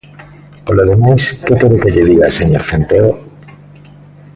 [0.65, 3.09] Polo demais, ¿que quere que lle diga, señor Centeo?